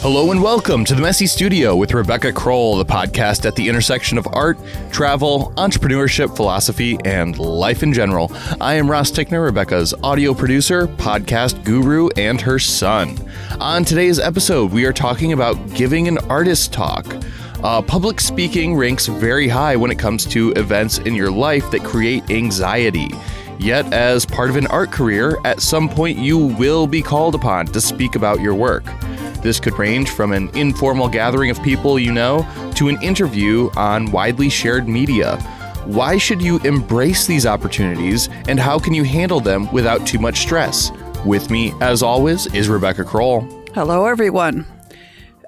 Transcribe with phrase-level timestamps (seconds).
[0.00, 4.18] Hello and welcome to the Messy Studio with Rebecca Crowell, the podcast at the intersection
[4.18, 4.56] of art,
[4.92, 8.30] travel, entrepreneurship, philosophy, and life in general.
[8.60, 13.18] I am Ross Tickner, Rebecca's audio producer, podcast guru, and her son.
[13.58, 17.04] On today's episode, we are talking about giving an artist talk.
[17.64, 21.82] Uh, public speaking ranks very high when it comes to events in your life that
[21.82, 23.08] create anxiety.
[23.58, 27.66] Yet, as part of an art career, at some point you will be called upon
[27.68, 28.84] to speak about your work.
[29.46, 34.10] This could range from an informal gathering of people you know to an interview on
[34.10, 35.36] widely shared media.
[35.84, 40.40] Why should you embrace these opportunities and how can you handle them without too much
[40.40, 40.90] stress?
[41.24, 43.42] With me, as always, is Rebecca Crowell.
[43.72, 44.66] Hello, everyone.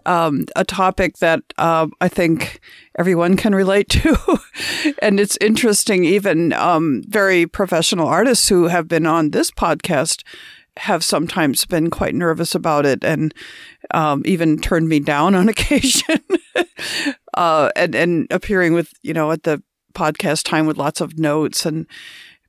[0.07, 2.61] Um, a topic that uh, I think
[2.97, 4.39] everyone can relate to.
[5.03, 10.23] and it's interesting, even um, very professional artists who have been on this podcast
[10.79, 13.35] have sometimes been quite nervous about it and
[13.93, 16.21] um, even turned me down on occasion.
[17.35, 19.63] uh, and, and appearing with, you know, at the
[19.95, 21.87] podcast time with lots of notes and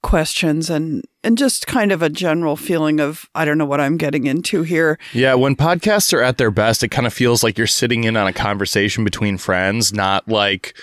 [0.02, 3.98] questions and and just kind of a general feeling of I don't know what I'm
[3.98, 4.98] getting into here.
[5.14, 8.16] Yeah, when podcasts are at their best, it kind of feels like you're sitting in
[8.16, 10.78] on a conversation between friends, not like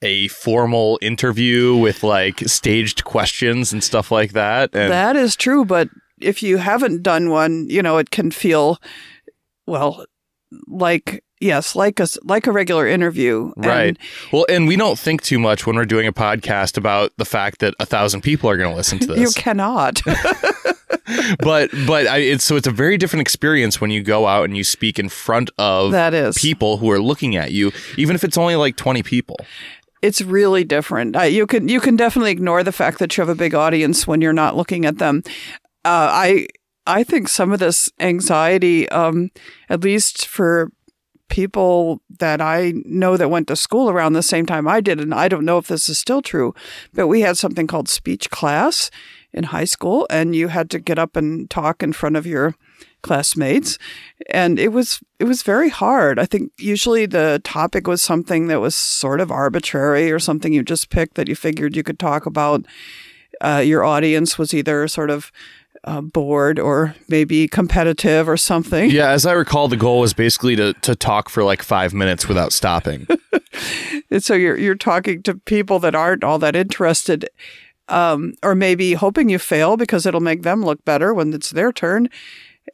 [0.00, 4.70] a formal interview with like staged questions and stuff like that.
[4.74, 5.88] And that is true, but
[6.24, 8.78] if you haven't done one, you know, it can feel
[9.66, 10.04] well
[10.66, 13.52] like yes, like a like a regular interview.
[13.56, 13.88] Right.
[13.88, 13.98] And
[14.32, 17.58] well, and we don't think too much when we're doing a podcast about the fact
[17.60, 19.18] that a thousand people are going to listen to this.
[19.20, 20.00] you cannot.
[21.40, 24.56] but but I, it's so it's a very different experience when you go out and
[24.56, 26.38] you speak in front of That is.
[26.38, 29.36] people who are looking at you, even if it's only like twenty people.
[30.02, 31.16] it's really different.
[31.16, 34.06] Uh, you can you can definitely ignore the fact that you have a big audience
[34.06, 35.22] when you're not looking at them.
[35.84, 36.46] Uh, I
[36.86, 39.30] I think some of this anxiety, um,
[39.68, 40.70] at least for
[41.28, 45.14] people that I know that went to school around the same time I did, and
[45.14, 46.54] I don't know if this is still true,
[46.92, 48.90] but we had something called speech class
[49.32, 52.54] in high school, and you had to get up and talk in front of your
[53.04, 53.78] classmates
[54.30, 56.18] and it was it was very hard.
[56.18, 60.62] I think usually the topic was something that was sort of arbitrary or something you
[60.62, 62.64] just picked that you figured you could talk about
[63.42, 65.30] uh, your audience was either sort of
[65.84, 70.56] uh, bored or maybe competitive or something Yeah, as I recall, the goal was basically
[70.56, 73.06] to to talk for like five minutes without stopping.
[74.10, 77.28] And so you're you're talking to people that aren't all that interested,
[77.88, 81.72] um, or maybe hoping you fail because it'll make them look better when it's their
[81.72, 82.08] turn.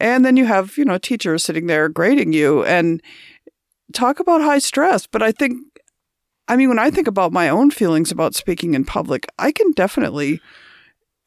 [0.01, 3.03] And then you have you know teachers sitting there grading you and
[3.93, 5.07] talk about high stress.
[5.07, 5.61] But I think,
[6.49, 9.73] I mean, when I think about my own feelings about speaking in public, I can
[9.73, 10.41] definitely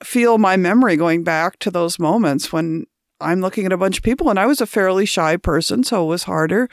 [0.03, 2.85] feel my memory going back to those moments when
[3.21, 6.03] I'm looking at a bunch of people, and I was a fairly shy person, so
[6.03, 6.69] it was harder.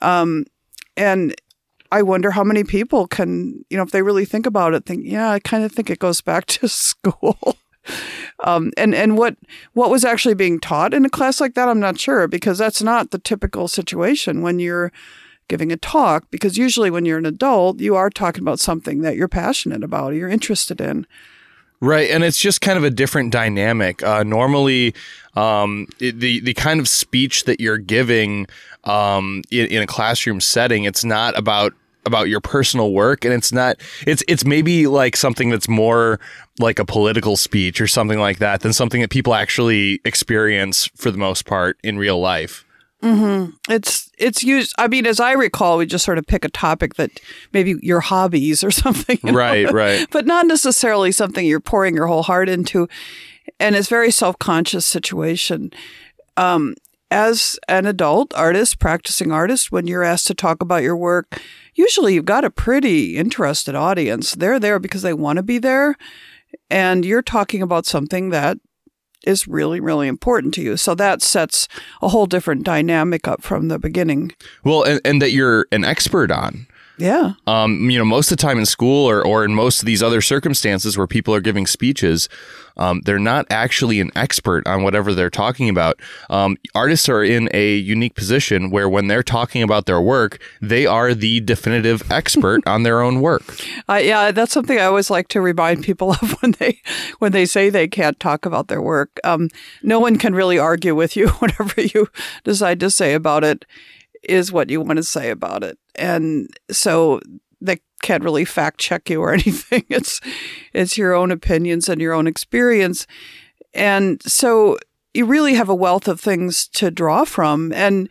[0.00, 0.44] Um,
[0.96, 1.34] and
[1.90, 5.04] I wonder how many people can, you know, if they really think about it, think,
[5.04, 7.56] yeah, I kind of think it goes back to school.
[8.42, 9.36] um, and and what
[9.74, 12.82] what was actually being taught in a class like that, I'm not sure because that's
[12.82, 14.90] not the typical situation when you're
[15.48, 16.30] giving a talk.
[16.30, 20.12] Because usually when you're an adult, you are talking about something that you're passionate about,
[20.12, 21.06] or you're interested in.
[21.80, 24.02] Right, and it's just kind of a different dynamic.
[24.02, 24.94] Uh, normally,
[25.34, 28.46] um, it, the the kind of speech that you're giving
[28.84, 31.74] um, in, in a classroom setting, it's not about
[32.06, 33.76] about your personal work, and it's not.
[34.06, 36.20] It's it's maybe like something that's more
[36.58, 41.10] like a political speech or something like that than something that people actually experience for
[41.10, 42.64] the most part in real life.
[43.68, 44.74] It's it's used.
[44.78, 47.20] I mean, as I recall, we just sort of pick a topic that
[47.52, 49.38] maybe your hobbies or something, you know?
[49.38, 50.06] Right, right.
[50.10, 52.88] but not necessarily something you're pouring your whole heart into.
[53.60, 55.70] And it's very self conscious situation.
[56.36, 56.74] Um,
[57.10, 61.40] as an adult artist, practicing artist, when you're asked to talk about your work,
[61.74, 64.34] usually you've got a pretty interested audience.
[64.34, 65.96] They're there because they want to be there,
[66.70, 68.58] and you're talking about something that
[69.26, 70.76] is really, really important to you.
[70.76, 71.68] So that sets
[72.02, 74.32] a whole different dynamic up from the beginning.
[74.64, 76.66] Well, and, and that you're an expert on.
[76.96, 77.32] Yeah.
[77.46, 80.02] um, you know, most of the time in school or, or in most of these
[80.02, 82.28] other circumstances where people are giving speeches,
[82.76, 86.00] um, they're not actually an expert on whatever they're talking about.
[86.30, 90.86] Um, artists are in a unique position where when they're talking about their work, they
[90.86, 93.42] are the definitive expert on their own work.
[93.88, 96.80] Uh, yeah, that's something I always like to remind people of when they
[97.18, 99.20] when they say they can't talk about their work.
[99.24, 99.50] Um,
[99.82, 101.28] no one can really argue with you.
[101.44, 102.08] Whatever you
[102.44, 103.64] decide to say about it
[104.28, 107.20] is what you want to say about it, and so
[107.60, 109.84] they can't really fact check you or anything.
[109.88, 110.20] It's
[110.72, 113.06] it's your own opinions and your own experience,
[113.72, 114.78] and so
[115.14, 117.72] you really have a wealth of things to draw from.
[117.72, 118.08] And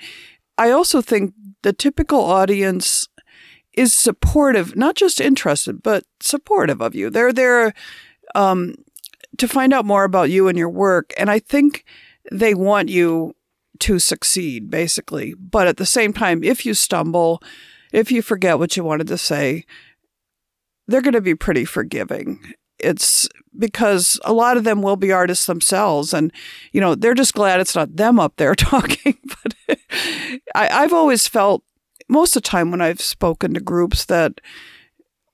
[0.58, 3.08] I also think the typical audience
[3.74, 7.10] is supportive, not just interested, but supportive of you.
[7.10, 7.74] They're there
[8.36, 8.76] um,
[9.38, 11.14] to find out more about you and your work.
[11.18, 11.84] And I think
[12.32, 13.36] they want you
[13.84, 15.34] to succeed, basically.
[15.34, 17.44] But at the same time, if you stumble,
[17.92, 19.66] if you forget what you wanted to say,
[20.88, 22.54] they're going to be pretty forgiving.
[22.80, 23.28] It's
[23.58, 26.32] because a lot of them will be artists themselves, and
[26.72, 29.18] you know they're just glad it's not them up there talking.
[29.44, 29.78] but
[30.56, 31.62] I, I've always felt
[32.08, 34.40] most of the time when I've spoken to groups that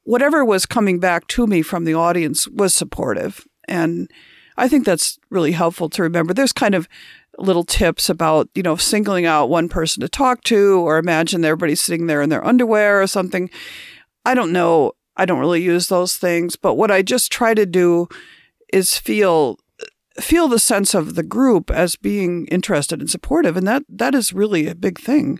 [0.04, 4.10] whatever was coming back to me from the audience was supportive, and
[4.58, 6.34] I think that's really helpful to remember.
[6.34, 6.88] There's kind of
[7.42, 11.76] little tips about, you know, singling out one person to talk to or imagine everybody
[11.76, 13.50] sitting there in their underwear or something.
[14.26, 14.94] I don't know.
[15.18, 18.08] I don't really use those things, but what I just try to do
[18.72, 19.58] is feel
[20.20, 24.34] feel the sense of the group as being interested and supportive and that that is
[24.34, 25.40] really a big thing.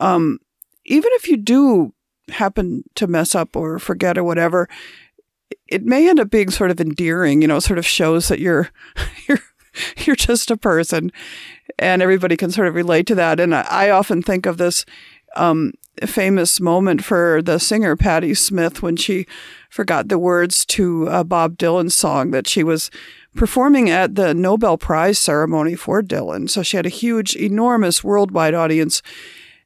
[0.00, 0.38] Um,
[0.84, 1.94] even if you do
[2.28, 4.68] happen to mess up or forget or whatever,
[5.68, 8.70] it may end up being sort of endearing, you know, sort of shows that you're
[9.28, 9.40] you're
[9.98, 11.12] you're just a person
[11.78, 13.40] and everybody can sort of relate to that.
[13.40, 14.84] And I, often think of this
[15.36, 15.72] um,
[16.04, 19.26] famous moment for the singer Patti Smith when she
[19.70, 22.90] forgot the words to a Bob Dylan song that she was
[23.34, 26.48] performing at the Nobel Prize ceremony for Dylan.
[26.48, 29.02] So she had a huge, enormous worldwide audience.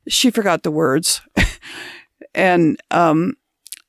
[0.08, 1.22] She forgot the words.
[2.34, 3.34] and um,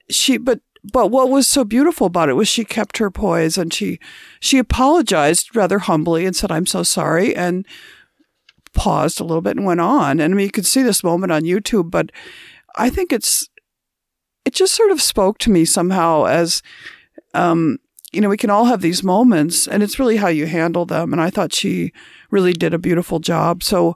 [0.10, 3.74] she, but but what was so beautiful about it was she kept her poise and
[3.74, 4.00] she
[4.40, 7.66] she apologized rather humbly and said, "I'm so sorry," and
[8.74, 10.20] paused a little bit and went on.
[10.20, 12.12] And I mean, you could see this moment on YouTube, but
[12.76, 13.48] I think it's
[14.46, 16.64] it just sort of spoke to me somehow as
[17.34, 17.78] um,
[18.12, 21.14] you know, we can all have these moments, and it's really how you handle them.
[21.14, 21.94] And I thought she
[22.30, 23.64] really did a beautiful job.
[23.64, 23.96] So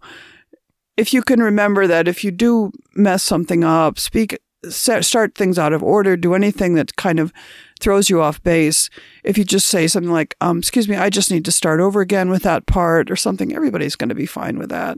[0.95, 4.37] if you can remember that if you do mess something up, speak
[4.69, 7.33] start things out of order, do anything that kind of
[7.79, 8.89] throws you off base.
[9.23, 12.01] If you just say something like, um, excuse me, I just need to start over
[12.01, 14.97] again with that part or something, everybody's going to be fine with that.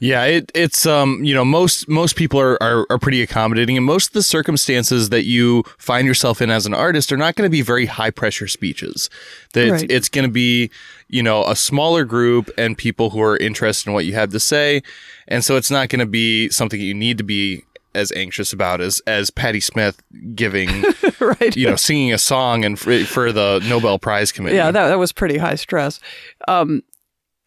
[0.00, 3.84] Yeah, it, it's um, you know, most most people are, are, are pretty accommodating, and
[3.84, 7.46] most of the circumstances that you find yourself in as an artist are not going
[7.46, 9.10] to be very high pressure speeches.
[9.52, 9.82] That right.
[9.82, 10.70] it's, it's going to be,
[11.08, 14.40] you know, a smaller group and people who are interested in what you have to
[14.40, 14.82] say,
[15.28, 18.52] and so it's not going to be something that you need to be as anxious
[18.52, 20.02] about as as Patti Smith
[20.34, 20.84] giving,
[21.20, 21.56] right?
[21.56, 24.56] You know, singing a song and for, for, the Nobel Prize committee.
[24.56, 26.00] Yeah, that that was pretty high stress.
[26.48, 26.82] Um,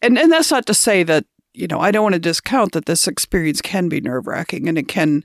[0.02, 2.86] and and that's not to say that you know I don't want to discount that
[2.86, 5.24] this experience can be nerve wracking and it can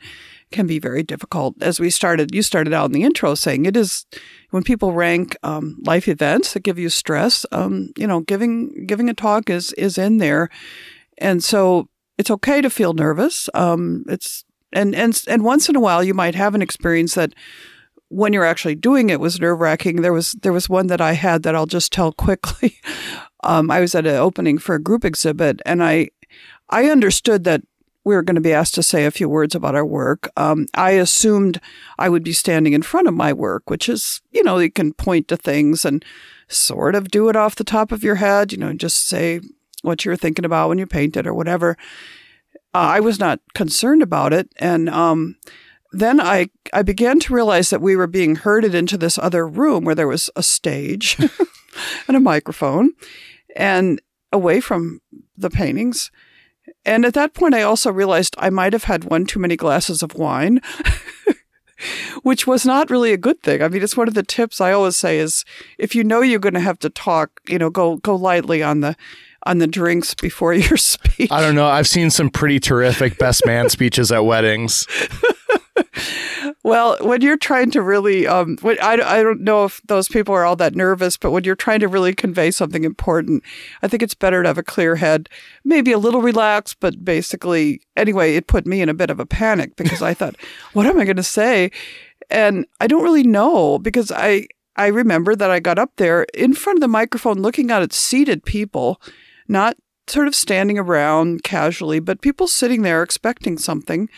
[0.51, 1.61] can be very difficult.
[1.61, 4.05] As we started, you started out in the intro saying it is
[4.49, 7.45] when people rank um, life events that give you stress.
[7.51, 10.49] Um, you know, giving giving a talk is is in there,
[11.17, 13.49] and so it's okay to feel nervous.
[13.53, 14.43] Um, it's
[14.73, 17.33] and and and once in a while you might have an experience that
[18.09, 20.01] when you're actually doing it was nerve wracking.
[20.01, 22.79] There was there was one that I had that I'll just tell quickly.
[23.43, 26.09] Um, I was at an opening for a group exhibit, and I
[26.69, 27.61] I understood that
[28.03, 30.29] we were going to be asked to say a few words about our work.
[30.35, 31.61] Um, I assumed
[31.97, 34.93] I would be standing in front of my work, which is you know you can
[34.93, 36.03] point to things and
[36.47, 38.51] sort of do it off the top of your head.
[38.51, 39.39] You know, just say
[39.81, 41.77] what you're thinking about when you paint it or whatever
[42.73, 44.49] uh, I was not concerned about it.
[44.57, 45.35] And um,
[45.91, 49.83] then I, I began to realize that we were being herded into this other room
[49.83, 51.17] where there was a stage
[52.07, 52.91] and a microphone
[53.55, 55.01] and away from
[55.35, 56.11] the paintings.
[56.85, 60.03] And at that point, I also realized I might have had one too many glasses
[60.03, 60.61] of wine.
[62.23, 63.61] which was not really a good thing.
[63.61, 65.45] I mean, it's one of the tips I always say is
[65.77, 68.81] if you know you're going to have to talk, you know, go go lightly on
[68.81, 68.95] the
[69.43, 71.31] on the drinks before your speech.
[71.31, 71.67] I don't know.
[71.67, 74.87] I've seen some pretty terrific best man speeches at weddings.
[76.63, 80.45] well, when you're trying to really, um, I, I don't know if those people are
[80.45, 83.43] all that nervous, but when you're trying to really convey something important,
[83.81, 85.29] I think it's better to have a clear head,
[85.63, 89.25] maybe a little relaxed, but basically, anyway, it put me in a bit of a
[89.25, 90.35] panic because I thought,
[90.73, 91.71] what am I going to say?
[92.29, 96.53] And I don't really know because I, I remember that I got up there in
[96.53, 99.01] front of the microphone looking out at seated people
[99.49, 99.75] not
[100.07, 104.09] sort of standing around casually, but people sitting there expecting something.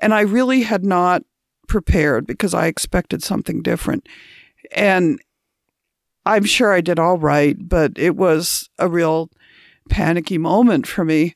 [0.00, 1.22] And I really had not
[1.68, 4.08] prepared because I expected something different.
[4.72, 5.20] And
[6.24, 9.30] I'm sure I did all right, but it was a real
[9.88, 11.34] panicky moment for me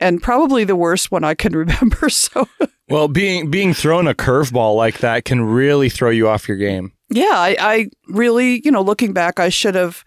[0.00, 2.08] and probably the worst one I can remember.
[2.08, 2.48] So,
[2.88, 6.92] well, being being thrown a curveball like that can really throw you off your game.
[7.10, 10.04] Yeah, I, I really, you know, looking back, I should have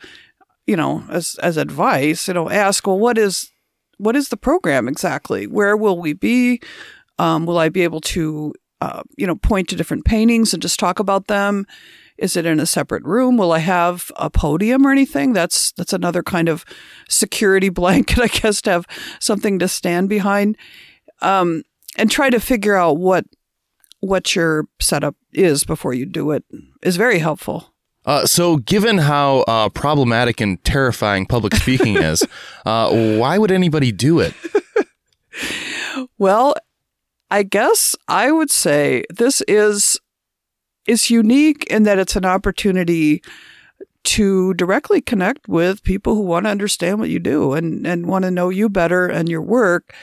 [0.65, 3.51] you know, as as advice, you know, ask, well, what is
[3.97, 5.47] what is the program exactly?
[5.47, 6.61] Where will we be?
[7.19, 10.79] Um, will I be able to, uh, you know, point to different paintings and just
[10.79, 11.65] talk about them?
[12.17, 13.37] Is it in a separate room?
[13.37, 15.33] Will I have a podium or anything?
[15.33, 16.65] That's that's another kind of
[17.09, 18.87] security blanket, I guess, to have
[19.19, 20.57] something to stand behind,
[21.21, 21.63] um,
[21.97, 23.25] and try to figure out what
[23.99, 26.43] what your setup is before you do it
[26.81, 27.72] is very helpful.
[28.05, 32.25] Uh, so, given how uh, problematic and terrifying public speaking is,
[32.65, 34.33] uh, why would anybody do it?
[36.17, 36.53] well,
[37.31, 39.99] I guess I would say this is
[40.85, 43.23] is unique in that it's an opportunity
[44.03, 48.25] to directly connect with people who want to understand what you do and, and want
[48.25, 49.93] to know you better and your work.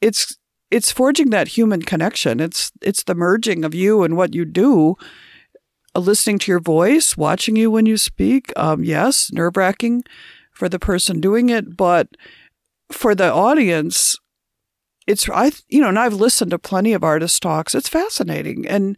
[0.00, 0.36] It's
[0.70, 2.40] it's forging that human connection.
[2.40, 4.96] It's it's the merging of you and what you do
[6.00, 8.52] listening to your voice, watching you when you speak.
[8.56, 10.04] Um, yes, nerve wracking
[10.52, 12.08] for the person doing it, but
[12.90, 14.18] for the audience,
[15.06, 17.74] it's I you know, and I've listened to plenty of artist talks.
[17.74, 18.96] It's fascinating, and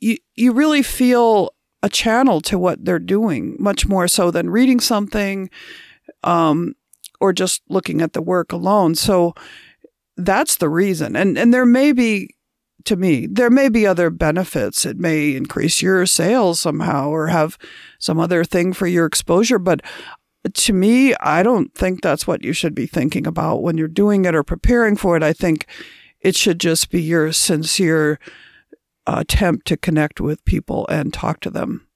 [0.00, 4.80] you you really feel a channel to what they're doing, much more so than reading
[4.80, 5.50] something,
[6.22, 6.74] um,
[7.20, 8.94] or just looking at the work alone.
[8.94, 9.34] So
[10.16, 12.30] that's the reason, and and there may be
[12.84, 13.26] to me.
[13.26, 14.84] There may be other benefits.
[14.84, 17.58] It may increase your sales somehow or have
[17.98, 19.58] some other thing for your exposure.
[19.58, 19.82] But
[20.52, 24.24] to me, I don't think that's what you should be thinking about when you're doing
[24.24, 25.22] it or preparing for it.
[25.22, 25.66] I think
[26.20, 28.18] it should just be your sincere
[29.06, 31.86] attempt to connect with people and talk to them.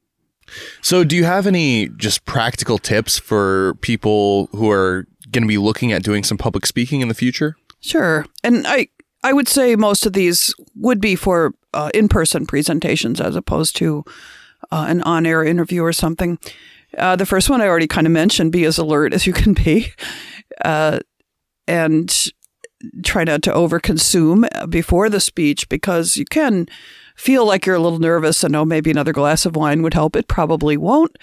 [0.81, 5.59] So, do you have any just practical tips for people who are going to be
[5.59, 7.57] looking at doing some public speaking in the future?
[7.81, 8.25] Sure.
[8.43, 8.89] And I
[9.23, 13.77] I would say most of these would be for uh, in person presentations as opposed
[13.77, 14.05] to
[14.71, 16.39] uh, an on air interview or something.
[16.97, 19.55] Uh, the first one I already kind of mentioned be as alert as you can
[19.55, 19.93] be
[20.65, 21.01] uh,
[21.67, 22.29] and
[23.05, 26.67] try not to overconsume before the speech because you can
[27.17, 30.15] feel like you're a little nervous and oh, maybe another glass of wine would help.
[30.15, 31.17] It probably won't.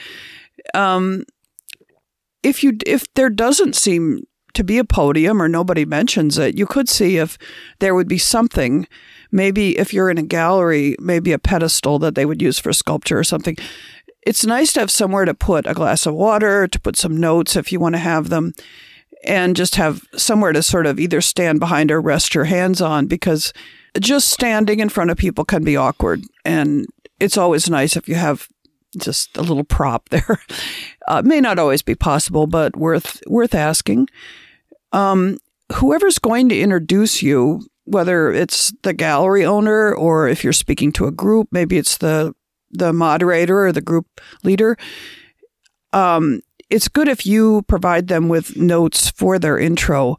[0.74, 1.24] Um,
[2.44, 4.24] if you if there doesn't seem
[4.56, 7.38] to be a podium or nobody mentions it, you could see if
[7.80, 8.88] there would be something.
[9.32, 13.20] Maybe if you're in a gallery, maybe a pedestal that they would use for sculpture
[13.20, 13.58] or something.
[14.26, 17.56] It's nice to have somewhere to put a glass of water, to put some notes
[17.56, 18.54] if you want to have them,
[19.24, 23.06] and just have somewhere to sort of either stand behind or rest your hands on
[23.08, 23.54] because
[24.00, 26.24] just standing in front of people can be awkward.
[26.44, 26.88] And
[27.20, 28.48] it's always nice if you have
[28.98, 30.40] just a little prop there.
[31.08, 34.08] Uh, may not always be possible, but worth worth asking
[34.96, 35.38] um,
[35.74, 41.06] whoever's going to introduce you, whether it's the gallery owner or if you're speaking to
[41.06, 42.34] a group, maybe it's the
[42.72, 44.08] the moderator or the group
[44.44, 44.78] leader.
[45.94, 50.18] Um, it's good if you provide them with notes for their intro.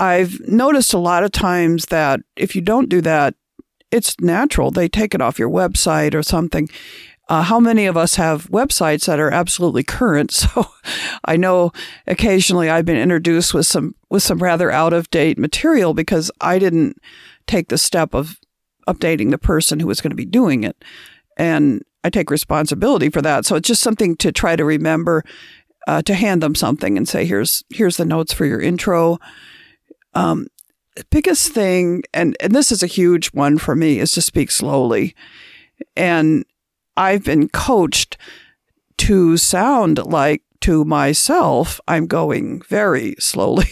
[0.00, 3.34] I've noticed a lot of times that if you don't do that,
[3.90, 4.70] it's natural.
[4.70, 6.68] They take it off your website or something.
[7.28, 10.32] Uh, how many of us have websites that are absolutely current?
[10.48, 10.66] So
[11.24, 11.72] I know
[12.06, 16.58] occasionally I've been introduced with some with some rather out of date material because I
[16.58, 16.96] didn't
[17.46, 18.38] take the step of
[18.88, 20.82] updating the person who was going to be doing it,
[21.36, 23.44] and I take responsibility for that.
[23.44, 25.24] So it's just something to try to remember
[25.86, 29.18] uh, to hand them something and say, "Here's here's the notes for your intro."
[30.14, 30.46] Um,
[31.10, 35.14] biggest thing, and and this is a huge one for me, is to speak slowly,
[35.96, 36.44] and
[36.98, 38.18] I've been coached
[38.98, 43.70] to sound like to myself, I'm going very slowly,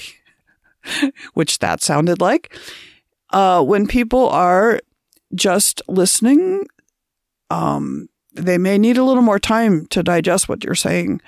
[1.34, 2.56] which that sounded like.
[3.30, 4.78] Uh, when people are
[5.34, 6.68] just listening,
[7.50, 11.20] um, they may need a little more time to digest what you're saying.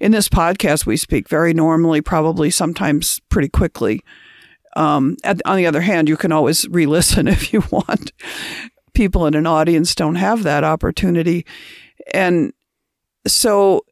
[0.00, 4.02] In this podcast, we speak very normally, probably sometimes pretty quickly.
[4.76, 8.10] Um, at, on the other hand, you can always re listen if you want
[8.94, 11.44] people in an audience don't have that opportunity.
[12.12, 12.52] And
[13.26, 13.84] so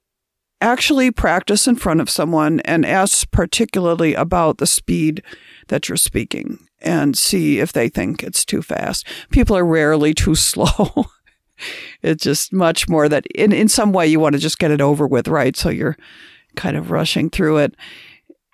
[0.60, 5.22] actually practice in front of someone and ask particularly about the speed
[5.68, 9.06] that you're speaking and see if they think it's too fast.
[9.30, 11.06] People are rarely too slow.
[12.02, 14.80] it's just much more that in, in some way you want to just get it
[14.80, 15.56] over with, right?
[15.56, 15.96] So you're
[16.56, 17.74] kind of rushing through it.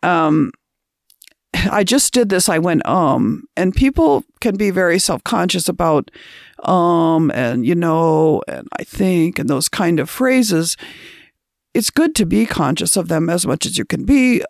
[0.02, 0.52] Um,
[1.55, 2.49] I just did this.
[2.49, 6.11] I went, um, and people can be very self conscious about,
[6.64, 10.76] um, and you know, and I think, and those kind of phrases.
[11.75, 14.43] It's good to be conscious of them as much as you can be,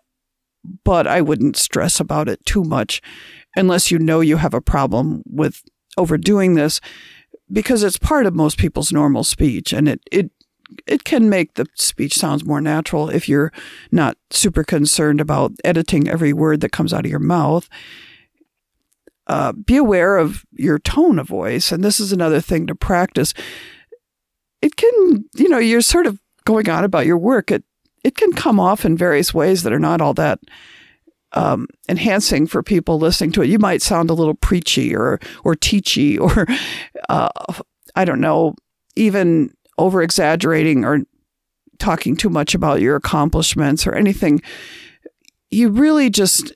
[0.83, 3.01] but I wouldn't stress about it too much
[3.55, 5.61] unless you know you have a problem with
[5.97, 6.79] overdoing this
[7.51, 10.31] because it's part of most people's normal speech and it, it
[10.87, 13.51] it can make the speech sounds more natural if you're
[13.91, 17.69] not super concerned about editing every word that comes out of your mouth.
[19.27, 23.33] Uh, be aware of your tone of voice, and this is another thing to practice.
[24.61, 27.51] It can, you know, you're sort of going on about your work.
[27.51, 27.63] It
[28.03, 30.39] it can come off in various ways that are not all that
[31.33, 33.49] um, enhancing for people listening to it.
[33.49, 36.47] You might sound a little preachy or or teachy or
[37.09, 37.29] uh,
[37.95, 38.55] I don't know,
[38.95, 40.99] even over exaggerating or
[41.79, 44.41] talking too much about your accomplishments or anything.
[45.49, 46.53] You really just,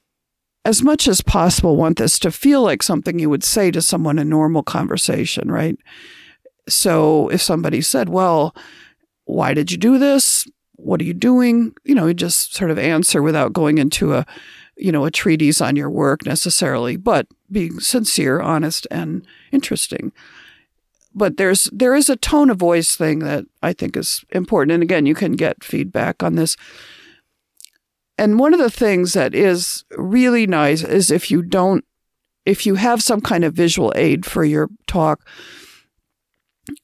[0.66, 4.20] as much as possible, want this to feel like something you would say to someone
[4.20, 5.78] in normal conversation, right?
[6.68, 8.56] So if somebody said, Well,
[9.26, 10.46] why did you do this?
[10.76, 11.74] What are you doing?
[11.86, 14.26] You know, you just sort of answer without going into a,
[14.76, 20.12] you know, a treatise on your work necessarily, but being sincere, honest, and interesting
[21.14, 24.74] but there's there is a tone of voice thing that I think is important.
[24.74, 26.56] And again, you can get feedback on this.
[28.18, 31.84] And one of the things that is really nice is if you don't
[32.46, 35.26] if you have some kind of visual aid for your talk,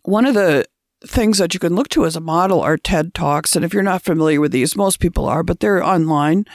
[0.03, 0.65] one of the
[1.05, 3.55] things that you can look to as a model are TED Talks.
[3.55, 6.45] And if you're not familiar with these, most people are, but they're online.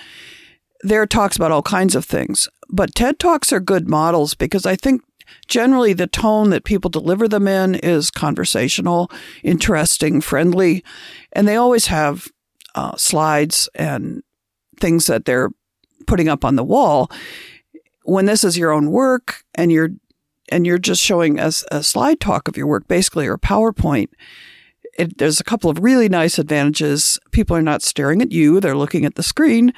[0.83, 2.49] There are talks about all kinds of things.
[2.69, 5.02] But TED Talks are good models because I think
[5.47, 9.11] generally the tone that people deliver them in is conversational,
[9.43, 10.85] interesting, friendly,
[11.33, 12.29] and they always have
[12.75, 14.23] uh, slides and
[14.81, 15.50] things that they're
[16.07, 17.11] putting up on the wall.
[18.05, 19.91] When this is your own work and you're
[20.50, 24.09] and you're just showing as a slide talk of your work, basically, or PowerPoint,
[24.99, 27.19] it, there's a couple of really nice advantages.
[27.31, 29.73] People are not staring at you; they're looking at the screen,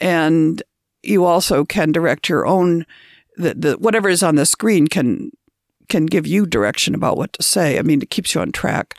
[0.00, 0.62] and
[1.02, 2.86] you also can direct your own
[3.36, 5.30] the, the whatever is on the screen can
[5.88, 7.78] can give you direction about what to say.
[7.78, 8.96] I mean, it keeps you on track.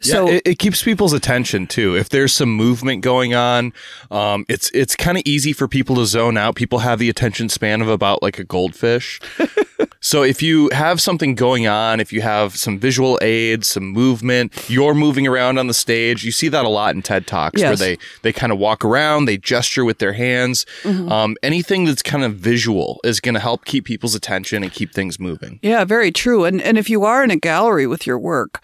[0.00, 1.96] So yeah, it, it, keeps people's attention too.
[1.96, 3.72] If there's some movement going on,
[4.10, 6.56] um, it's it's kind of easy for people to zone out.
[6.56, 9.20] People have the attention span of about like a goldfish.
[10.00, 14.68] so if you have something going on, if you have some visual aids, some movement,
[14.68, 16.22] you're moving around on the stage.
[16.22, 17.68] You see that a lot in TED Talks yes.
[17.68, 20.66] where they they kind of walk around, they gesture with their hands.
[20.82, 21.10] Mm-hmm.
[21.10, 24.92] Um, anything that's kind of visual is going to help keep people's attention and keep
[24.92, 25.60] things moving.
[25.62, 26.44] Yeah, very true.
[26.44, 28.62] And and if you are in a gallery with your work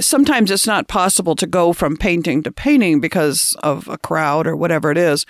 [0.00, 4.56] sometimes it's not possible to go from painting to painting because of a crowd or
[4.56, 5.26] whatever it is,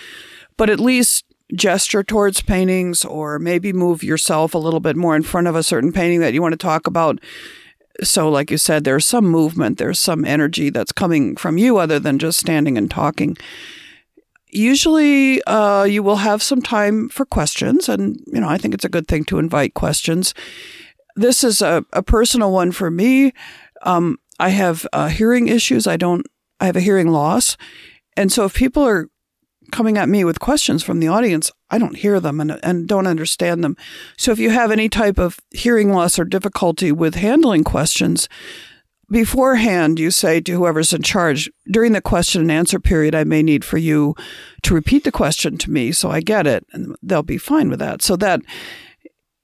[0.57, 1.25] but at least
[1.55, 5.63] gesture towards paintings or maybe move yourself a little bit more in front of a
[5.63, 7.21] certain painting that you want to talk about.
[8.03, 11.99] So, like you said, there's some movement, there's some energy that's coming from you other
[11.99, 13.37] than just standing and talking.
[14.49, 18.85] Usually, uh, you will have some time for questions, and you know I think it's
[18.85, 20.35] a good thing to invite questions.
[21.15, 23.33] This is a, a personal one for me.
[23.83, 25.87] Um, I have uh, hearing issues.
[25.87, 26.27] I don't,
[26.61, 27.57] I have a hearing loss.
[28.17, 29.09] And so if people are
[29.73, 33.07] coming at me with questions from the audience, I don't hear them and, and don't
[33.07, 33.77] understand them.
[34.17, 38.29] So if you have any type of hearing loss or difficulty with handling questions,
[39.11, 43.41] beforehand you say to whoever's in charge during the question and answer period i may
[43.41, 44.15] need for you
[44.63, 47.79] to repeat the question to me so i get it and they'll be fine with
[47.79, 48.41] that so that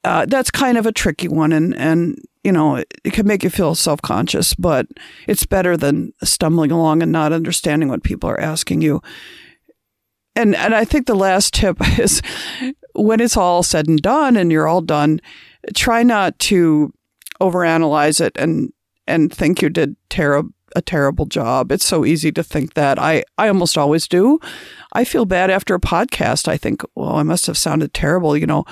[0.04, 3.50] uh, that's kind of a tricky one and and you know, it, can make you
[3.50, 4.86] feel self conscious, but
[5.26, 9.00] it's better than stumbling along and not understanding what people are asking you.
[10.34, 12.22] And and I think the last tip is
[12.94, 15.20] when it's all said and done and you're all done,
[15.74, 16.92] try not to
[17.40, 18.72] overanalyze it and
[19.06, 21.70] and think you did terrible a terrible job.
[21.70, 22.98] It's so easy to think that.
[22.98, 24.38] I, I almost always do.
[24.94, 26.48] I feel bad after a podcast.
[26.48, 28.36] I think, well, I must have sounded terrible.
[28.36, 28.64] You know,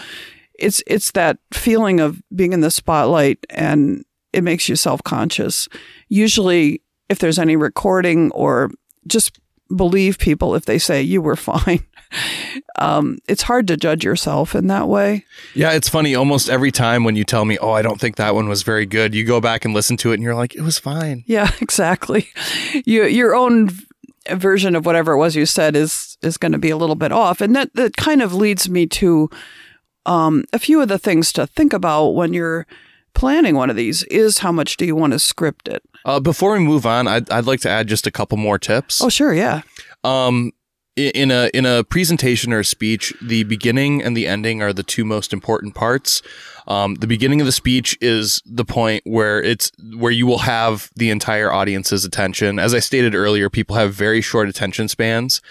[0.61, 5.69] it's it's that feeling of being in the spotlight and it makes you self-conscious.
[6.09, 8.71] Usually if there's any recording or
[9.07, 9.41] just
[9.75, 11.85] believe people if they say you were fine.
[12.77, 15.25] Um, it's hard to judge yourself in that way.
[15.55, 16.15] Yeah, it's funny.
[16.15, 18.85] Almost every time when you tell me, "Oh, I don't think that one was very
[18.85, 21.53] good," you go back and listen to it, and you're like, "It was fine." Yeah,
[21.61, 22.29] exactly.
[22.85, 23.71] You, your own
[24.29, 27.13] version of whatever it was you said is is going to be a little bit
[27.13, 29.31] off, and that that kind of leads me to
[30.07, 32.67] um, a few of the things to think about when you're
[33.15, 35.83] planning one of these is how much do you want to script it?
[36.05, 39.03] Uh, before we move on, I'd, I'd like to add just a couple more tips.
[39.03, 39.63] Oh, sure, yeah.
[40.05, 40.53] Um,
[40.97, 44.83] in a in a presentation or a speech, the beginning and the ending are the
[44.83, 46.21] two most important parts.
[46.71, 50.89] Um, the beginning of the speech is the point where it's where you will have
[50.95, 52.61] the entire audience's attention.
[52.61, 55.43] As I stated earlier, people have very short attention spans,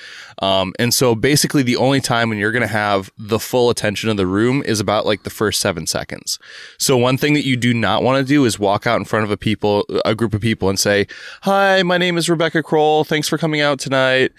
[0.41, 4.09] um, and so basically the only time when you're going to have the full attention
[4.09, 6.39] of the room is about like the first seven seconds.
[6.77, 9.25] So one thing that you do not want to do is walk out in front
[9.25, 11.05] of a people a group of people and say,
[11.41, 13.03] "Hi, my name is Rebecca Crowell.
[13.03, 14.31] Thanks for coming out tonight."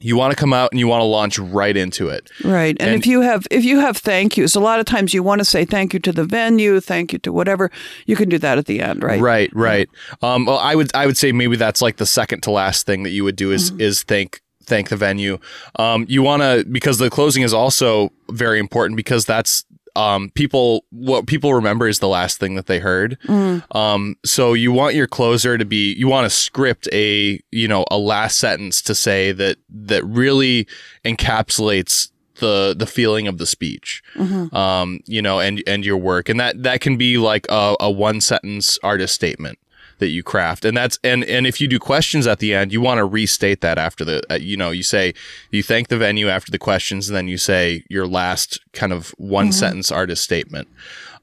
[0.00, 2.30] You want to come out and you want to launch right into it.
[2.44, 2.76] Right.
[2.80, 5.22] And, And- if you have if you have thank yous, a lot of times you
[5.22, 7.70] want to say thank you to the venue, thank you to whatever.
[8.06, 9.20] You can do that at the end, right?
[9.20, 9.88] Right, right.
[10.20, 13.02] Um, well, I would I would say maybe that's like the second to last thing
[13.04, 13.80] that you would do is Mm-hmm.
[13.80, 15.38] is thank thank the venue.
[15.78, 19.64] Um, you want to because the closing is also very important because that's
[19.96, 23.18] um, people what people remember is the last thing that they heard.
[23.26, 23.62] Mm.
[23.74, 27.84] Um, so you want your closer to be you want to script a you know
[27.90, 30.66] a last sentence to say that that really
[31.04, 34.54] encapsulates the the feeling of the speech Mm-hmm.
[34.56, 37.90] um, you know, and and your work, and that that can be like a, a
[37.90, 39.58] one sentence artist statement
[39.98, 42.80] that you craft, and that's and and if you do questions at the end, you
[42.80, 45.14] want to restate that after the, uh, you know, you say
[45.50, 49.10] you thank the venue after the questions, and then you say your last kind of
[49.18, 50.68] one sentence artist statement.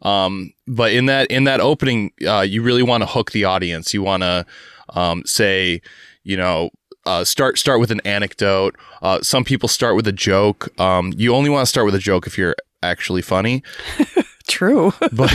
[0.02, 3.94] Um, but in that in that opening, uh, you really want to hook the audience.
[3.94, 4.46] You want to
[4.90, 5.82] um, say,
[6.24, 6.70] you know,
[7.06, 8.76] uh, start start with an anecdote.
[9.02, 10.70] Uh, some people start with a joke.
[10.80, 13.64] Um, you only want to start with a joke if you're actually funny,
[14.52, 14.92] True.
[15.14, 15.34] but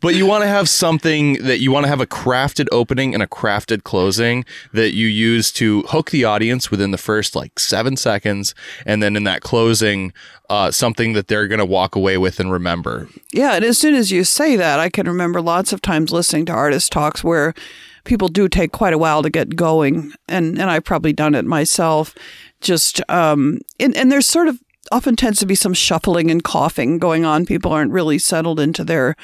[0.00, 3.22] but you want to have something that you want to have a crafted opening and
[3.22, 7.96] a crafted closing that you use to hook the audience within the first like seven
[7.96, 8.52] seconds,
[8.84, 10.12] and then in that closing,
[10.50, 13.08] uh, something that they're gonna walk away with and remember.
[13.32, 16.46] Yeah, and as soon as you say that, I can remember lots of times listening
[16.46, 17.54] to artist talks where
[18.02, 21.44] people do take quite a while to get going, and and I've probably done it
[21.44, 22.12] myself.
[22.60, 24.58] Just um, and and there's sort of
[24.92, 27.46] often tends to be some shuffling and coughing going on.
[27.46, 29.16] People aren't really settled into their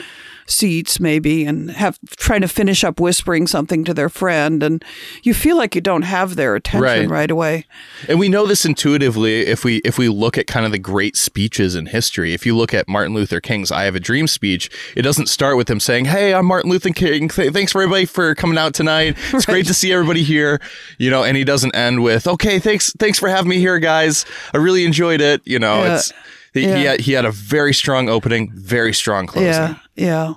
[0.46, 4.84] seats maybe and have trying to finish up whispering something to their friend and
[5.22, 7.08] you feel like you don't have their attention Right.
[7.08, 7.64] right away.
[8.08, 11.16] And we know this intuitively if we if we look at kind of the great
[11.16, 12.34] speeches in history.
[12.34, 15.56] If you look at Martin Luther King's "I Have a Dream" speech, it doesn't start
[15.56, 17.28] with him saying, "Hey, I'm Martin Luther King.
[17.28, 19.16] Thanks for everybody for coming out tonight.
[19.32, 20.60] It's great to see everybody here."
[20.98, 24.24] You know, and he doesn't end with, "Okay, thanks thanks for having me here, guys.
[24.52, 25.94] I really enjoyed it." You know, Yeah.
[25.96, 26.12] it's
[26.54, 26.76] he, Yeah.
[26.76, 29.48] he had he had a very strong opening, very strong closing.
[29.50, 30.34] Yeah, yeah.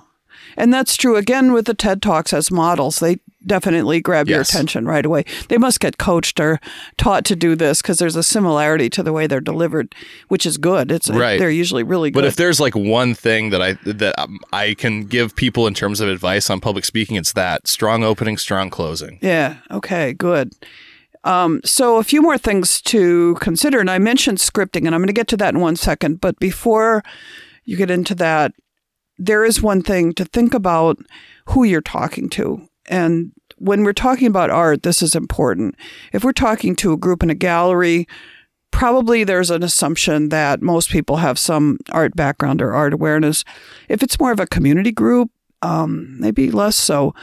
[0.56, 2.98] And that's true again with the TED Talks as models.
[3.00, 5.24] They definitely grab your attention right away.
[5.48, 6.60] They must get coached or
[6.96, 9.94] taught to do this because there's a similarity to the way they're delivered,
[10.28, 10.90] which is good.
[10.90, 11.38] It's Right.
[11.38, 12.20] they're usually really good.
[12.20, 15.74] But if there's like one thing that I that um, I can give people in
[15.74, 19.18] terms of advice on public speaking, it's that strong opening, strong closing.
[19.20, 19.56] Yeah.
[19.70, 20.12] Okay.
[20.12, 20.52] Good.
[21.24, 25.08] Um, so a few more things to consider, and I mentioned scripting, and I'm going
[25.08, 26.20] to get to that in one second.
[26.20, 27.02] But before
[27.64, 28.52] you get into that,
[29.18, 30.98] there is one thing to think about
[31.46, 35.76] who you're talking to, and when we're talking about art, this is important.
[36.12, 38.06] If we're talking to a group in a gallery,
[38.70, 43.44] probably there's an assumption that most people have some art background or art awareness.
[43.88, 45.30] If it's more of a community group,
[45.62, 47.14] um, maybe less so.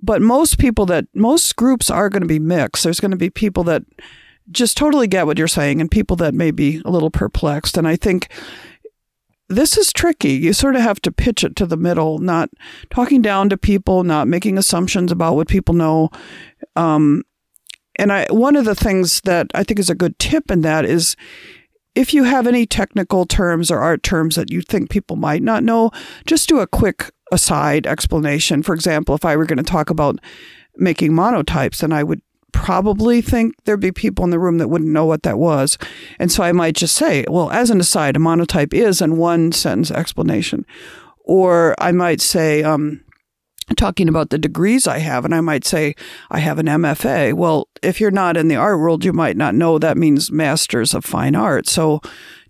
[0.00, 2.84] But most people that most groups are going to be mixed.
[2.84, 3.82] There's going to be people that
[4.50, 7.76] just totally get what you're saying and people that may be a little perplexed.
[7.76, 8.28] And I think
[9.48, 10.32] this is tricky.
[10.32, 12.50] You sort of have to pitch it to the middle, not
[12.90, 16.10] talking down to people, not making assumptions about what people know.
[16.76, 17.22] Um,
[17.96, 20.84] and I, one of the things that I think is a good tip in that
[20.84, 21.16] is
[21.94, 25.64] if you have any technical terms or art terms that you think people might not
[25.64, 25.90] know,
[26.26, 28.62] just do a quick aside explanation.
[28.62, 30.20] For example, if I were going to talk about
[30.76, 34.90] making monotypes, then I would probably think there'd be people in the room that wouldn't
[34.90, 35.78] know what that was.
[36.18, 39.52] And so I might just say, well, as an aside, a monotype is in one
[39.52, 40.64] sentence explanation.
[41.24, 43.04] Or I might say, um,
[43.76, 45.94] talking about the degrees I have, and I might say
[46.30, 47.34] I have an MFA.
[47.34, 50.94] Well, if you're not in the art world, you might not know that means Masters
[50.94, 51.68] of Fine Art.
[51.68, 52.00] So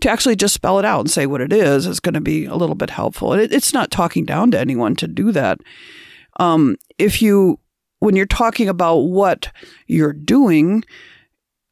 [0.01, 2.45] to actually just spell it out and say what it is is going to be
[2.45, 3.33] a little bit helpful.
[3.33, 5.59] And it, it's not talking down to anyone to do that.
[6.39, 7.59] Um, if you,
[8.01, 9.51] when you're talking about what
[9.87, 10.85] you're doing,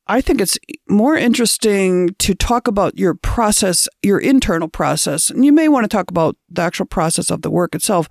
[0.09, 0.59] I think it's
[0.89, 5.31] more interesting to talk about your process, your internal process.
[5.31, 8.09] And you may want to talk about the actual process of the work itself.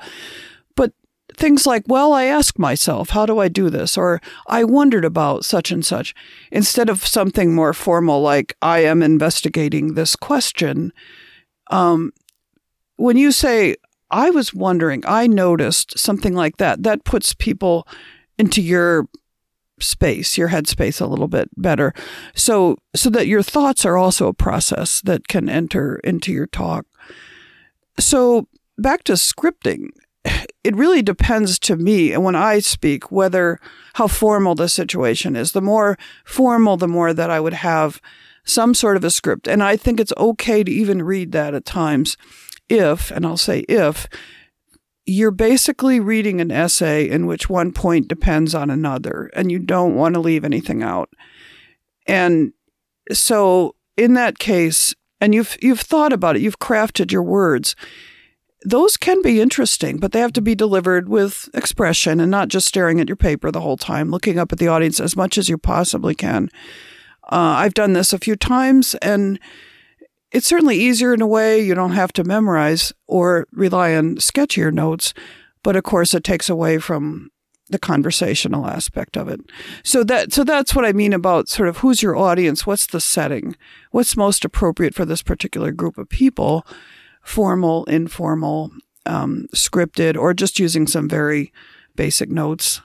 [0.76, 0.92] But
[1.38, 3.98] things like, well, I asked myself, how do I do this?
[3.98, 6.14] Or I wondered about such and such,
[6.52, 10.92] instead of something more formal like, I am investigating this question.
[11.72, 12.12] Um,
[12.98, 13.76] when you say,
[14.16, 17.86] I was wondering, I noticed something like that, that puts people
[18.38, 19.10] into your
[19.82, 21.94] space, your headspace a little bit better.
[22.34, 26.86] So so that your thoughts are also a process that can enter into your talk.
[28.00, 28.48] So
[28.78, 29.90] back to scripting.
[30.64, 33.60] It really depends to me and when I speak whether
[33.96, 35.52] how formal the situation is.
[35.52, 38.02] The more formal the more that I would have
[38.46, 39.48] some sort of a script.
[39.48, 42.16] And I think it's okay to even read that at times
[42.70, 44.08] if, and I'll say if,
[45.06, 49.96] you're basically reading an essay in which one point depends on another and you don't
[49.96, 51.10] want to leave anything out.
[52.08, 52.54] And
[53.12, 57.76] so in that case, and you've you've thought about it, you've crafted your words.
[58.64, 62.68] Those can be interesting, but they have to be delivered with expression and not just
[62.68, 65.50] staring at your paper the whole time, looking up at the audience as much as
[65.50, 66.50] you possibly can.
[67.32, 69.40] Uh, I've done this a few times, and
[70.36, 71.62] it's certainly easier in a way.
[71.62, 75.14] You don't have to memorize or rely on sketchier notes,
[75.64, 77.32] but of course, it takes away from
[77.70, 79.40] the conversational aspect of it.
[79.82, 83.00] So that so that's what I mean about sort of who's your audience, what's the
[83.00, 83.56] setting,
[83.92, 86.68] what's most appropriate for this particular group of people,
[87.24, 88.72] formal, informal,
[89.06, 91.54] um, scripted, or just using some very
[91.96, 92.82] basic notes.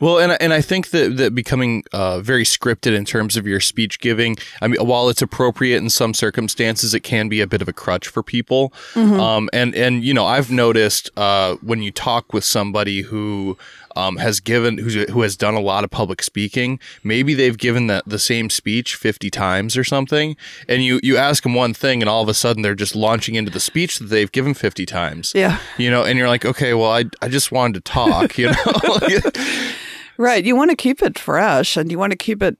[0.00, 3.60] Well, and and I think that that becoming uh, very scripted in terms of your
[3.60, 4.36] speech giving.
[4.60, 7.72] I mean, while it's appropriate in some circumstances, it can be a bit of a
[7.72, 8.72] crutch for people.
[8.94, 9.20] Mm-hmm.
[9.20, 13.56] Um, and and you know, I've noticed uh, when you talk with somebody who
[13.96, 16.80] um, has given who's, who has done a lot of public speaking.
[17.02, 20.36] Maybe they've given the, the same speech 50 times or something.
[20.68, 23.34] And you, you ask them one thing and all of a sudden they're just launching
[23.34, 25.32] into the speech that they've given 50 times.
[25.34, 25.58] Yeah.
[25.78, 28.98] You know, and you're like, okay, well, I, I just wanted to talk, you know?
[30.16, 30.44] Right.
[30.44, 32.56] You want to keep it fresh and you want to keep it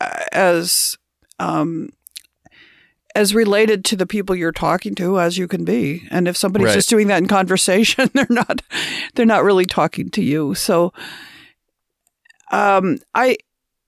[0.00, 0.96] uh, as
[1.38, 1.90] um,
[3.14, 6.06] as related to the people you're talking to as you can be.
[6.10, 6.74] And if somebody's right.
[6.74, 8.62] just doing that in conversation, they're not
[9.14, 10.54] they're not really talking to you.
[10.54, 10.92] So
[12.50, 13.36] um, I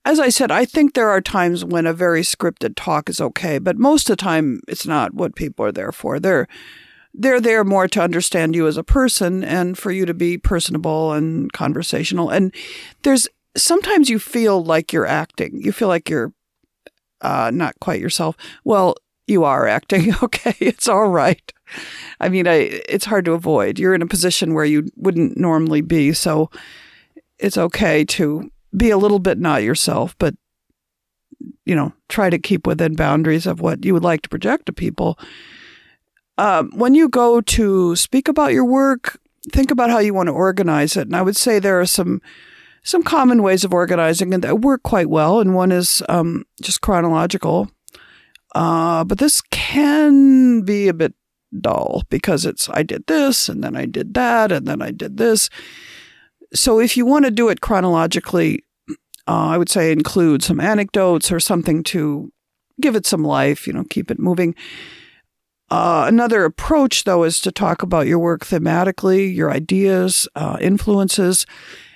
[0.05, 3.59] as I said, I think there are times when a very scripted talk is okay,
[3.59, 6.19] but most of the time it's not what people are there for.
[6.19, 6.47] They're
[7.13, 11.13] they're there more to understand you as a person and for you to be personable
[11.13, 12.29] and conversational.
[12.29, 12.53] And
[13.03, 15.61] there's sometimes you feel like you're acting.
[15.61, 16.31] You feel like you're
[17.21, 18.37] uh, not quite yourself.
[18.63, 18.95] Well,
[19.27, 20.13] you are acting.
[20.23, 21.53] Okay, it's all right.
[22.19, 23.77] I mean, I, it's hard to avoid.
[23.77, 26.49] You're in a position where you wouldn't normally be, so
[27.37, 30.35] it's okay to be a little bit not yourself, but
[31.65, 34.73] you know, try to keep within boundaries of what you would like to project to
[34.73, 35.19] people
[36.37, 39.19] um, when you go to speak about your work,
[39.51, 41.07] think about how you want to organize it.
[41.07, 42.21] And I would say there are some
[42.83, 45.41] some common ways of organizing and that work quite well.
[45.41, 47.69] And one is um, just chronological.
[48.55, 51.13] Uh, but this can be a bit
[51.61, 55.17] dull because it's I did this and then I did that and then I did
[55.17, 55.49] this.
[56.53, 58.63] So if you want to do it chronologically,
[59.27, 62.31] uh, I would say include some anecdotes or something to
[62.79, 63.67] give it some life.
[63.67, 64.55] You know, keep it moving.
[65.69, 71.45] Uh, another approach, though, is to talk about your work thematically, your ideas, uh, influences,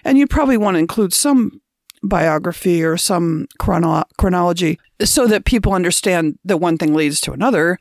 [0.04, 1.62] and you probably want to include some
[2.04, 7.78] biography or some chrono- chronology so that people understand that one thing leads to another,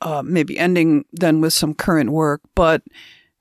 [0.00, 2.82] uh, maybe ending then with some current work, but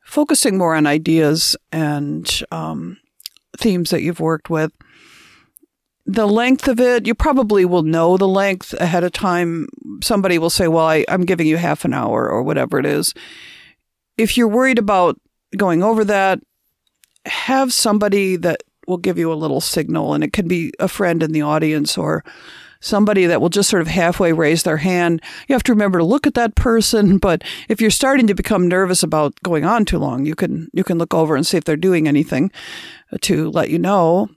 [0.04, 2.98] focusing more on ideas and um,
[3.58, 4.72] themes that you've worked with
[6.06, 9.68] the length of it, you probably will know the length ahead of time.
[10.04, 13.14] Somebody will say, Well, I, am giving you half an hour or whatever it is.
[14.18, 15.20] If you're worried about
[15.58, 16.40] going over that,
[17.26, 21.24] have somebody that will give you a little signal, and it can be a friend
[21.24, 22.24] in the audience or
[22.82, 25.22] somebody that will just sort of halfway raise their hand.
[25.48, 28.68] You have to remember to look at that person, but if you're starting to become
[28.68, 31.64] nervous about going on too long, you can you can look over and see if
[31.64, 32.52] they're doing anything
[33.22, 34.30] to let you know.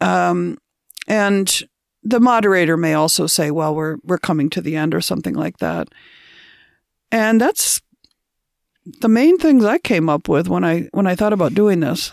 [0.00, 0.58] Um,
[1.06, 1.62] and
[2.06, 5.58] the moderator may also say, well, we're, we're coming to the end or something like
[5.58, 5.88] that.
[7.10, 7.80] And that's
[9.00, 12.12] the main things I came up with when I, when I thought about doing this.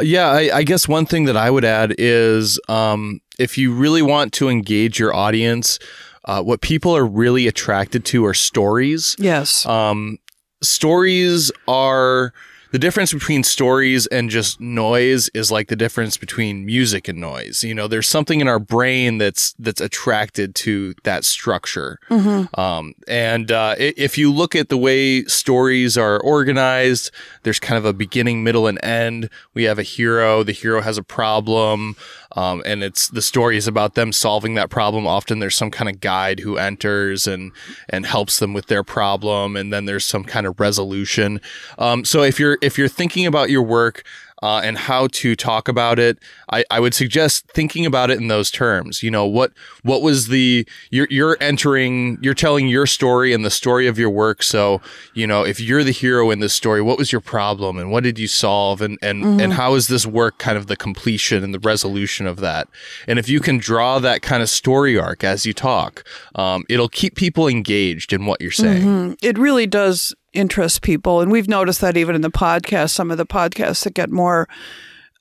[0.00, 4.02] Yeah, I, I guess one thing that I would add is um, if you really
[4.02, 5.78] want to engage your audience,
[6.24, 9.14] uh, what people are really attracted to are stories.
[9.18, 9.64] Yes.
[9.66, 10.18] Um,
[10.62, 12.32] stories are
[12.74, 17.62] the difference between stories and just noise is like the difference between music and noise.
[17.62, 22.00] You know, there's something in our brain that's that's attracted to that structure.
[22.10, 22.60] Mm-hmm.
[22.60, 27.12] Um, and uh, if you look at the way stories are organized,
[27.44, 29.30] there's kind of a beginning, middle, and end.
[29.54, 30.42] We have a hero.
[30.42, 31.94] The hero has a problem.
[32.34, 35.06] Um, and it's the story is about them solving that problem.
[35.06, 37.52] Often there's some kind of guide who enters and
[37.88, 41.40] and helps them with their problem, and then there's some kind of resolution.
[41.78, 44.04] Um, so if you're if you're thinking about your work,
[44.44, 46.18] uh, and how to talk about it,
[46.52, 49.02] I, I would suggest thinking about it in those terms.
[49.02, 49.52] You know, what
[49.84, 54.10] what was the you're you're entering, you're telling your story and the story of your
[54.10, 54.42] work.
[54.42, 54.82] So,
[55.14, 58.04] you know, if you're the hero in this story, what was your problem and what
[58.04, 59.40] did you solve and and mm-hmm.
[59.40, 62.68] and how is this work kind of the completion and the resolution of that?
[63.08, 66.90] And if you can draw that kind of story arc as you talk, um, it'll
[66.90, 68.82] keep people engaged in what you're saying.
[68.82, 69.12] Mm-hmm.
[69.22, 71.20] It really does interest people.
[71.20, 74.48] And we've noticed that even in the podcast, some of the podcasts that get more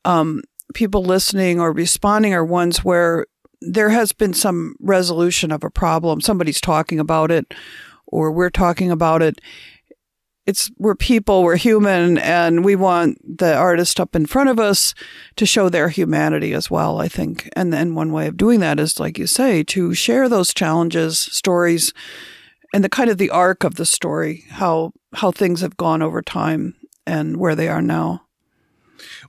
[0.05, 0.41] um,
[0.73, 3.25] people listening or responding are ones where
[3.61, 6.21] there has been some resolution of a problem.
[6.21, 7.53] Somebody's talking about it,
[8.07, 9.39] or we're talking about it.
[10.45, 14.93] It's we're people, we're human, and we want the artist up in front of us
[15.37, 16.99] to show their humanity as well.
[16.99, 20.27] I think, and then one way of doing that is, like you say, to share
[20.27, 21.93] those challenges, stories,
[22.73, 26.21] and the kind of the arc of the story, how how things have gone over
[26.21, 28.23] time and where they are now.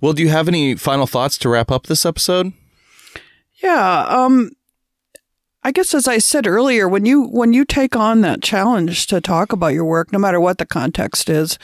[0.01, 2.53] Well, do you have any final thoughts to wrap up this episode?
[3.63, 4.51] Yeah, um
[5.63, 9.21] I guess as I said earlier, when you when you take on that challenge to
[9.21, 11.59] talk about your work, no matter what the context is,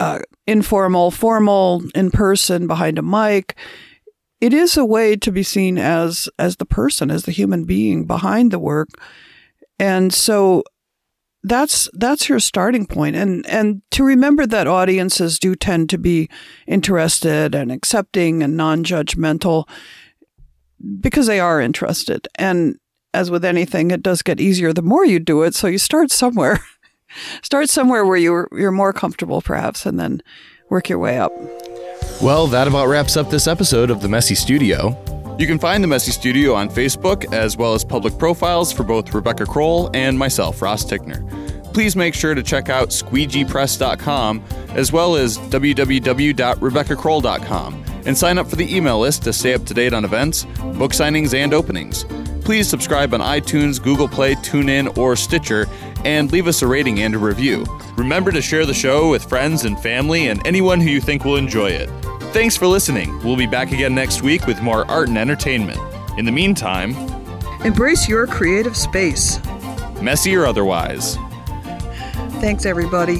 [0.00, 3.56] uh, informal, formal, in person, behind a mic,
[4.40, 8.04] it is a way to be seen as as the person, as the human being
[8.06, 8.88] behind the work.
[9.78, 10.64] And so
[11.44, 13.16] that's that's your starting point.
[13.16, 16.28] And and to remember that audiences do tend to be
[16.66, 19.68] interested and accepting and non-judgmental
[21.00, 22.28] because they are interested.
[22.36, 22.76] And
[23.14, 25.54] as with anything it does get easier the more you do it.
[25.54, 26.60] So you start somewhere
[27.42, 30.22] start somewhere where you're you're more comfortable perhaps and then
[30.70, 31.32] work your way up.
[32.22, 34.96] Well that about wraps up this episode of the messy studio
[35.38, 39.12] you can find the Messy Studio on Facebook, as well as public profiles for both
[39.12, 41.28] Rebecca Crowell and myself, Ross Tickner.
[41.72, 48.56] Please make sure to check out squeegeepress.com as well as www.rebeccacrowell.com and sign up for
[48.56, 52.04] the email list to stay up to date on events, book signings, and openings.
[52.44, 55.66] Please subscribe on iTunes, Google Play, TuneIn, or Stitcher,
[56.04, 57.64] and leave us a rating and a review.
[57.96, 61.36] Remember to share the show with friends and family and anyone who you think will
[61.36, 61.88] enjoy it.
[62.32, 63.22] Thanks for listening.
[63.22, 65.78] We'll be back again next week with more art and entertainment.
[66.16, 66.96] In the meantime,
[67.62, 69.38] embrace your creative space,
[70.00, 71.18] messy or otherwise.
[72.40, 73.18] Thanks, everybody.